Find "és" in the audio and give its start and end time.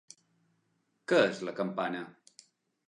1.27-1.45